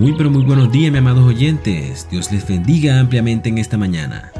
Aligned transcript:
Muy 0.00 0.14
pero 0.14 0.30
muy 0.30 0.44
buenos 0.44 0.72
días, 0.72 0.90
mis 0.90 0.98
amados 0.98 1.24
oyentes. 1.24 2.08
Dios 2.10 2.32
les 2.32 2.48
bendiga 2.48 3.00
ampliamente 3.00 3.50
en 3.50 3.58
esta 3.58 3.76
mañana. 3.76 4.32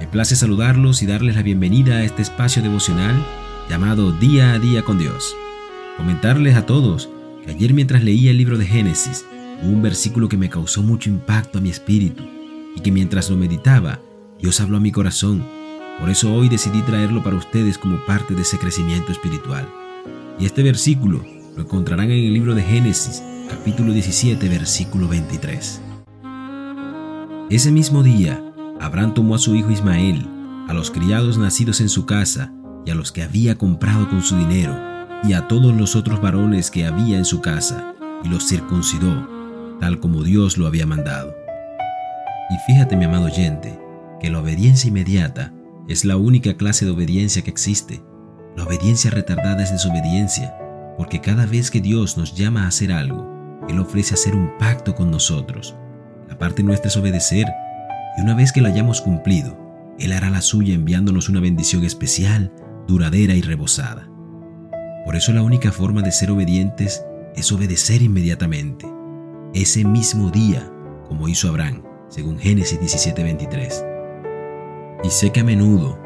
Me 0.00 0.06
place 0.06 0.34
saludarlos 0.34 1.02
y 1.02 1.06
darles 1.06 1.36
la 1.36 1.42
bienvenida 1.42 1.96
a 1.96 2.02
este 2.02 2.22
espacio 2.22 2.62
devocional 2.62 3.14
llamado 3.68 4.12
Día 4.12 4.54
a 4.54 4.58
Día 4.58 4.80
con 4.80 4.96
Dios. 4.96 5.36
Comentarles 5.98 6.56
a 6.56 6.64
todos 6.64 7.10
que 7.44 7.50
ayer 7.50 7.74
mientras 7.74 8.02
leía 8.02 8.30
el 8.30 8.38
libro 8.38 8.56
de 8.56 8.64
Génesis, 8.64 9.26
hubo 9.62 9.72
un 9.72 9.82
versículo 9.82 10.30
que 10.30 10.38
me 10.38 10.48
causó 10.48 10.82
mucho 10.82 11.10
impacto 11.10 11.58
a 11.58 11.60
mi 11.60 11.68
espíritu 11.68 12.24
y 12.74 12.80
que 12.80 12.90
mientras 12.90 13.28
lo 13.28 13.36
meditaba, 13.36 14.00
Dios 14.40 14.62
habló 14.62 14.78
a 14.78 14.80
mi 14.80 14.92
corazón. 14.92 15.44
Por 16.00 16.08
eso 16.08 16.32
hoy 16.32 16.48
decidí 16.48 16.80
traerlo 16.80 17.22
para 17.22 17.36
ustedes 17.36 17.76
como 17.76 18.02
parte 18.06 18.34
de 18.34 18.40
ese 18.40 18.56
crecimiento 18.56 19.12
espiritual. 19.12 19.68
Y 20.40 20.46
este 20.46 20.62
versículo 20.62 21.22
lo 21.54 21.64
encontrarán 21.64 22.10
en 22.10 22.24
el 22.24 22.32
libro 22.32 22.54
de 22.54 22.62
Génesis, 22.62 23.22
capítulo 23.52 23.92
17, 23.92 24.48
versículo 24.48 25.08
23. 25.08 25.82
Ese 27.50 27.70
mismo 27.70 28.02
día, 28.02 28.42
Abraham 28.80 29.12
tomó 29.12 29.34
a 29.34 29.38
su 29.38 29.54
hijo 29.54 29.70
Ismael, 29.70 30.26
a 30.68 30.72
los 30.72 30.90
criados 30.90 31.36
nacidos 31.36 31.82
en 31.82 31.90
su 31.90 32.06
casa 32.06 32.50
y 32.86 32.90
a 32.90 32.94
los 32.94 33.12
que 33.12 33.22
había 33.22 33.58
comprado 33.58 34.08
con 34.08 34.22
su 34.22 34.38
dinero, 34.38 34.74
y 35.22 35.34
a 35.34 35.48
todos 35.48 35.76
los 35.76 35.96
otros 35.96 36.22
varones 36.22 36.70
que 36.70 36.86
había 36.86 37.18
en 37.18 37.26
su 37.26 37.42
casa, 37.42 37.94
y 38.24 38.28
los 38.28 38.48
circuncidó, 38.48 39.28
tal 39.78 40.00
como 40.00 40.22
Dios 40.22 40.56
lo 40.56 40.66
había 40.66 40.86
mandado. 40.86 41.34
Y 42.48 42.56
fíjate, 42.66 42.96
mi 42.96 43.04
amado 43.04 43.26
oyente, 43.26 43.78
que 44.18 44.30
la 44.30 44.38
obediencia 44.38 44.88
inmediata 44.88 45.52
es 45.88 46.06
la 46.06 46.16
única 46.16 46.54
clase 46.54 46.86
de 46.86 46.92
obediencia 46.92 47.42
que 47.42 47.50
existe. 47.50 48.02
La 48.56 48.64
obediencia 48.64 49.10
retardada 49.10 49.62
es 49.62 49.72
desobediencia, 49.72 50.56
porque 50.96 51.20
cada 51.20 51.44
vez 51.44 51.70
que 51.70 51.82
Dios 51.82 52.16
nos 52.16 52.34
llama 52.34 52.64
a 52.64 52.68
hacer 52.68 52.92
algo, 52.92 53.41
Él 53.68 53.78
ofrece 53.78 54.14
hacer 54.14 54.34
un 54.34 54.56
pacto 54.58 54.94
con 54.94 55.10
nosotros. 55.10 55.76
La 56.28 56.38
parte 56.38 56.62
nuestra 56.62 56.88
es 56.88 56.96
obedecer, 56.96 57.46
y 58.16 58.20
una 58.20 58.34
vez 58.34 58.52
que 58.52 58.60
la 58.60 58.68
hayamos 58.68 59.00
cumplido, 59.00 59.56
Él 59.98 60.12
hará 60.12 60.30
la 60.30 60.42
suya 60.42 60.74
enviándonos 60.74 61.28
una 61.28 61.40
bendición 61.40 61.84
especial, 61.84 62.52
duradera 62.86 63.34
y 63.34 63.42
rebosada. 63.42 64.08
Por 65.04 65.16
eso 65.16 65.32
la 65.32 65.42
única 65.42 65.72
forma 65.72 66.02
de 66.02 66.12
ser 66.12 66.30
obedientes 66.30 67.04
es 67.34 67.50
obedecer 67.52 68.02
inmediatamente, 68.02 68.86
ese 69.54 69.84
mismo 69.84 70.30
día, 70.30 70.70
como 71.08 71.28
hizo 71.28 71.48
Abraham, 71.48 71.82
según 72.08 72.38
Génesis 72.38 72.80
17:23. 72.80 73.84
Y 75.04 75.10
sé 75.10 75.30
que 75.30 75.40
a 75.40 75.44
menudo 75.44 75.98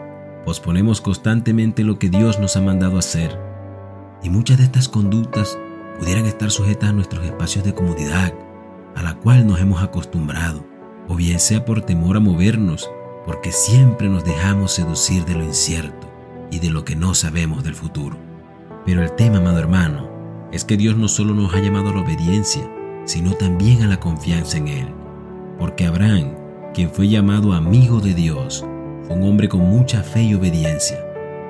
posponemos 0.45 1.01
constantemente 1.01 1.85
lo 1.85 1.99
que 1.99 2.09
Dios 2.09 2.39
nos 2.39 2.57
ha 2.57 2.61
mandado 2.61 2.99
hacer 2.99 3.39
y 4.23 4.31
muchas 4.31 4.59
de 4.59 4.65
estas 4.65 4.89
conductas 4.89 5.59
pudieran 5.99 6.27
estar 6.27 6.51
sujetas 6.51 6.91
a 6.91 6.93
nuestros 6.93 7.25
espacios 7.25 7.65
de 7.65 7.75
comodidad, 7.75 8.33
a 8.95 9.03
la 9.03 9.15
cual 9.15 9.47
nos 9.47 9.61
hemos 9.61 9.83
acostumbrado, 9.83 10.65
o 11.09 11.17
bien 11.17 11.41
sea 11.41 11.65
por 11.65 11.83
temor 11.83 12.17
a 12.17 12.21
movernos, 12.21 12.91
porque 13.25 13.53
siempre 13.53 14.09
nos 14.09 14.25
dejamos 14.25 14.73
seducir 14.73 15.25
de 15.25 15.35
lo 15.35 15.45
incierto 15.45 16.09
y 16.51 16.61
de 16.61 16.71
lo 16.71 16.85
que 16.85 16.97
no 16.97 17.15
sabemos 17.15 17.65
del 17.65 17.75
futuro. 17.75 18.17
Pero 18.85 19.03
el 19.03 19.13
tema, 19.13 19.39
amado 19.39 19.59
hermano, 19.59 20.09
es 20.53 20.65
que 20.65 20.77
Dios 20.77 20.97
no 20.97 21.09
solo 21.09 21.35
nos 21.35 21.55
ha 21.55 21.59
llamado 21.59 21.91
a 21.91 21.95
la 21.95 22.01
obediencia, 22.01 22.71
sino 23.05 23.33
también 23.33 23.83
a 23.83 23.89
la 23.89 23.99
confianza 23.99 24.59
en 24.59 24.69
Él. 24.69 24.89
Porque 25.59 25.87
Abraham, 25.87 26.37
quien 26.73 26.91
fue 26.91 27.09
llamado 27.09 27.53
amigo 27.53 28.01
de 28.01 28.15
Dios, 28.15 28.65
fue 29.07 29.17
un 29.17 29.25
hombre 29.25 29.49
con 29.49 29.61
mucha 29.61 30.03
fe 30.03 30.23
y 30.23 30.35
obediencia. 30.35 31.05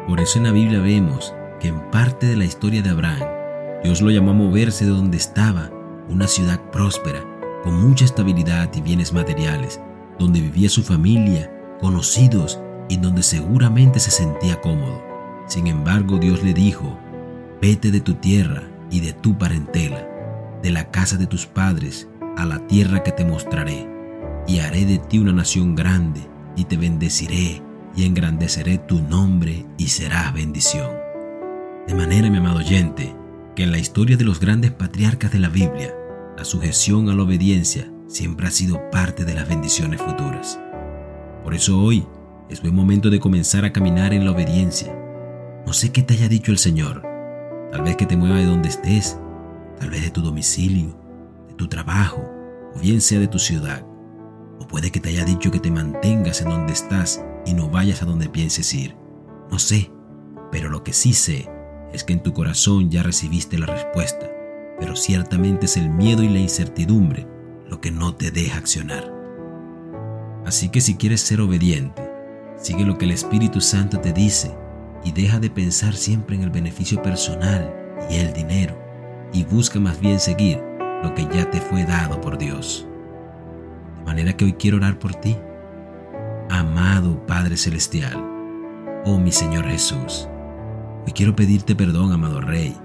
Por 0.07 0.21
eso 0.21 0.39
en 0.39 0.45
la 0.45 0.53
Biblia 0.53 0.81
vemos 0.81 1.35
que 1.61 1.69
en 1.69 1.81
parte 1.91 2.27
de 2.27 2.37
la 2.37 2.45
historia 2.45 2.83
de 2.83 2.91
Abraham, 2.91 3.36
Dios 3.83 4.01
lo 4.01 4.11
llamó 4.11 4.33
a 4.33 4.35
moverse 4.35 4.85
de 4.85 4.91
donde 4.91 5.17
estaba, 5.17 5.71
una 6.09 6.27
ciudad 6.27 6.61
próspera, 6.71 7.25
con 7.63 7.75
mucha 7.75 8.05
estabilidad 8.05 8.71
y 8.75 8.81
bienes 8.81 9.13
materiales, 9.13 9.81
donde 10.19 10.41
vivía 10.41 10.69
su 10.69 10.83
familia, 10.83 11.51
conocidos 11.81 12.61
y 12.89 12.97
donde 12.97 13.23
seguramente 13.23 14.01
se 14.01 14.11
sentía 14.11 14.61
cómodo. 14.61 15.03
Sin 15.47 15.67
embargo, 15.67 16.19
Dios 16.19 16.43
le 16.43 16.55
dijo, 16.55 16.99
vete 17.61 17.91
de 17.91 18.01
tu 18.01 18.15
tierra 18.15 18.63
y 18.91 19.01
de 19.01 19.13
tu 19.13 19.37
parentela, 19.37 20.09
de 20.63 20.71
la 20.71 20.91
casa 20.91 21.17
de 21.17 21.27
tus 21.27 21.47
padres, 21.47 22.09
a 22.37 22.45
la 22.45 22.67
tierra 22.67 23.03
que 23.03 23.13
te 23.13 23.25
mostraré, 23.25 23.89
y 24.47 24.61
haré 24.61 24.85
de 24.85 24.99
ti 24.99 25.19
una 25.19 25.33
nación 25.33 25.75
grande, 25.75 26.21
y 26.57 26.65
te 26.65 26.77
bendeciré, 26.77 27.63
y 27.95 28.05
engrandeceré 28.05 28.79
tu 28.79 29.01
nombre, 29.01 29.67
y 29.79 29.89
serás 29.89 30.33
bendición. 30.35 30.91
De 31.87 31.95
manera, 31.95 32.29
mi 32.31 32.39
amado 32.39 32.59
oyente, 32.59 33.15
que 33.57 33.65
en 33.65 33.73
la 33.73 33.79
historia 33.79 34.19
de 34.19 34.25
los 34.25 34.39
grandes 34.39 34.71
patriarcas 34.71 35.33
de 35.33 35.39
la 35.39 35.49
Biblia, 35.49 35.95
la 36.37 36.45
sujeción 36.45 37.09
a 37.09 37.15
la 37.15 37.23
obediencia 37.23 37.91
siempre 38.07 38.47
ha 38.47 38.51
sido 38.51 38.91
parte 38.91 39.25
de 39.25 39.33
las 39.33 39.49
bendiciones 39.49 40.01
futuras. 40.01 40.61
Por 41.43 41.55
eso 41.55 41.81
hoy 41.81 42.07
es 42.51 42.61
buen 42.61 42.75
momento 42.75 43.09
de 43.09 43.19
comenzar 43.19 43.65
a 43.65 43.73
caminar 43.73 44.13
en 44.13 44.27
la 44.27 44.33
obediencia. 44.33 44.95
No 45.67 45.73
sé 45.73 45.91
qué 45.91 46.03
te 46.03 46.15
haya 46.15 46.29
dicho 46.29 46.53
el 46.53 46.59
Señor, 46.59 47.03
tal 47.73 47.81
vez 47.81 47.97
que 47.97 48.05
te 48.05 48.19
mueva 48.19 48.37
de 48.37 48.45
donde 48.45 48.69
estés, 48.69 49.19
tal 49.81 49.89
vez 49.89 50.03
de 50.03 50.11
tu 50.11 50.21
domicilio, 50.21 50.95
de 51.49 51.55
tu 51.55 51.67
trabajo, 51.67 52.31
o 52.75 52.79
bien 52.79 53.01
sea 53.01 53.21
de 53.21 53.29
tu 53.29 53.39
ciudad. 53.39 53.87
O 54.61 54.69
puede 54.69 54.91
que 54.91 55.01
te 55.01 55.09
haya 55.09 55.25
dicho 55.25 55.51
que 55.51 55.61
te 55.61 55.71
mantengas 55.71 56.43
en 56.43 56.51
donde 56.51 56.75
estás 56.75 57.25
y 57.47 57.55
no 57.55 57.71
vayas 57.71 58.03
a 58.03 58.07
donde 58.07 58.29
pienses 58.29 58.73
ir. 58.75 58.97
No 59.51 59.59
sé, 59.59 59.91
pero 60.53 60.69
lo 60.69 60.85
que 60.85 60.93
sí 60.93 61.15
sé 61.15 61.56
es 61.97 62.05
que 62.05 62.13
en 62.13 62.23
tu 62.23 62.35
corazón 62.35 62.91
ya 62.91 63.03
recibiste 63.03 63.59
la 63.59 63.67
respuesta, 63.67 64.31
pero 64.79 64.95
ciertamente 64.97 65.65
es 65.65 65.79
el 65.79 65.89
miedo 65.89 66.23
y 66.23 66.29
la 66.29 66.39
incertidumbre 66.39 67.27
lo 67.67 67.81
que 67.81 67.91
no 67.91 68.15
te 68.15 68.31
deja 68.31 68.59
accionar. 68.59 69.13
Así 70.45 70.69
que 70.69 70.81
si 70.83 70.97
quieres 70.97 71.23
ser 71.23 71.41
obediente, 71.41 72.09
sigue 72.57 72.85
lo 72.85 72.99
que 72.99 73.07
el 73.07 73.13
Espíritu 73.13 73.61
Santo 73.61 73.99
te 73.99 74.13
dice 74.13 74.55
y 75.05 75.13
deja 75.13 75.41
de 75.41 75.51
pensar 75.51 75.95
siempre 75.95 76.37
en 76.37 76.43
el 76.43 76.51
beneficio 76.51 77.03
personal 77.03 77.75
y 78.11 78.17
el 78.17 78.33
dinero 78.35 78.79
y 79.33 79.45
busca 79.45 79.81
más 79.81 79.99
bien 79.99 80.21
seguir 80.21 80.63
lo 81.03 81.15
que 81.15 81.27
ya 81.35 81.51
te 81.51 81.61
fue 81.61 81.85
dado 81.85 82.21
por 82.21 82.37
Dios. 82.37 82.87
De 83.99 84.05
manera 84.05 84.37
que 84.37 84.45
hoy 84.45 84.53
quiero 84.53 84.77
orar 84.77 84.99
por 84.99 85.15
ti. 85.15 85.37
Amado 86.51 87.27
Padre 87.27 87.57
Celestial, 87.57 88.23
oh 89.05 89.19
mi 89.19 89.33
Señor 89.33 89.65
Jesús, 89.65 90.29
Quiero 91.17 91.35
pedirte 91.35 91.75
perdón, 91.75 92.13
amado 92.13 92.43
Rey, 92.43 92.77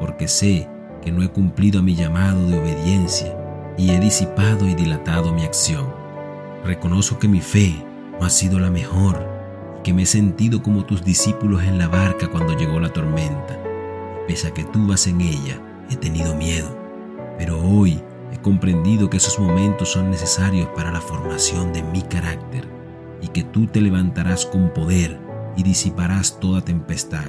porque 0.00 0.26
sé 0.26 0.66
que 1.02 1.12
no 1.12 1.22
he 1.22 1.28
cumplido 1.28 1.80
a 1.80 1.82
mi 1.82 1.94
llamado 1.94 2.46
de 2.46 2.58
obediencia 2.58 3.36
y 3.76 3.90
he 3.90 4.00
disipado 4.00 4.66
y 4.66 4.74
dilatado 4.74 5.34
mi 5.34 5.44
acción. 5.44 5.92
Reconozco 6.64 7.18
que 7.18 7.28
mi 7.28 7.42
fe 7.42 7.74
no 8.18 8.24
ha 8.24 8.30
sido 8.30 8.58
la 8.58 8.70
mejor 8.70 9.28
y 9.78 9.82
que 9.82 9.92
me 9.92 10.04
he 10.04 10.06
sentido 10.06 10.62
como 10.62 10.86
tus 10.86 11.04
discípulos 11.04 11.62
en 11.64 11.76
la 11.76 11.88
barca 11.88 12.28
cuando 12.28 12.56
llegó 12.56 12.80
la 12.80 12.90
tormenta. 12.90 13.62
Pese 14.26 14.48
a 14.48 14.54
que 14.54 14.64
tú 14.64 14.86
vas 14.86 15.06
en 15.06 15.20
ella, 15.20 15.60
he 15.90 15.96
tenido 15.96 16.34
miedo, 16.34 16.74
pero 17.36 17.60
hoy 17.60 18.00
he 18.32 18.38
comprendido 18.38 19.10
que 19.10 19.18
esos 19.18 19.38
momentos 19.38 19.92
son 19.92 20.10
necesarios 20.10 20.68
para 20.74 20.90
la 20.90 21.02
formación 21.02 21.74
de 21.74 21.82
mi 21.82 22.00
carácter 22.00 22.66
y 23.20 23.28
que 23.28 23.42
tú 23.42 23.66
te 23.66 23.82
levantarás 23.82 24.46
con 24.46 24.72
poder 24.72 25.20
y 25.54 25.64
disiparás 25.64 26.40
toda 26.40 26.62
tempestad 26.62 27.26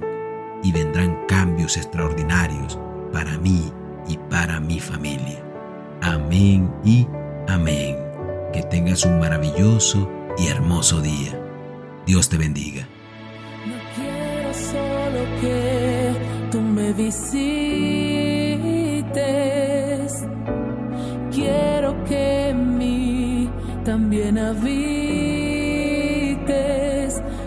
y 0.65 0.71
vendrán 0.71 1.25
cambios 1.27 1.77
extraordinarios 1.77 2.79
para 3.13 3.37
mí 3.37 3.71
y 4.07 4.17
para 4.17 4.59
mi 4.59 4.79
familia. 4.79 5.39
Amén 6.01 6.73
y 6.83 7.05
amén. 7.47 7.95
Que 8.51 8.63
tengas 8.63 9.05
un 9.05 9.19
maravilloso 9.19 10.09
y 10.39 10.47
hermoso 10.47 11.01
día. 11.01 11.40
Dios 12.07 12.29
te 12.29 12.37
bendiga. 12.40 12.87
No 13.67 13.75
quiero 13.95 14.51
solo 14.55 15.23
que 15.40 16.16
tú 16.51 16.59
me 16.61 16.93
visites. 16.93 17.45
Quiero 21.31 22.03
que 22.05 22.49
en 22.49 22.78
mí 22.79 23.51
también 23.84 24.40
habites 24.40 25.04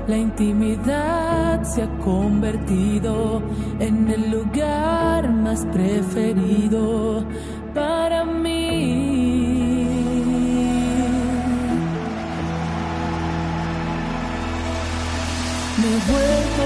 la 0.09 0.17
intimidad 0.17 1.63
se 1.65 1.83
ha 1.83 1.99
convertido 1.99 3.43
en 3.79 4.09
el 4.09 4.31
lugar 4.31 5.31
más 5.31 5.67
preferido 5.67 7.23
para 7.75 8.25
mí. 8.25 8.49
Me 15.77 15.87
he 15.87 16.01
vuelto 16.11 16.63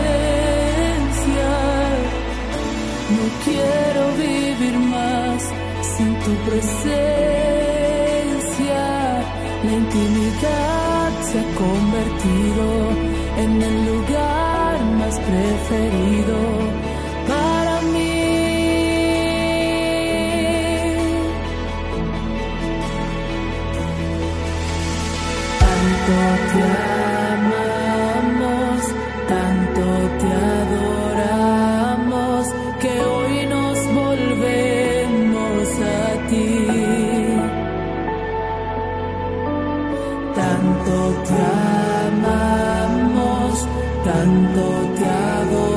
No 3.15 3.25
quiero 3.45 4.03
vivir 4.17 4.77
más 4.89 5.41
sin 5.83 6.11
tu 6.21 6.33
presencia. 6.49 7.48
Intimidad 9.79 11.13
se 11.23 11.39
ha 11.39 11.55
convertido 11.55 12.67
en 13.43 13.63
el 13.63 13.77
lugar 13.87 14.85
más 14.99 15.17
preferido 15.21 16.08
pecado. 44.99 45.68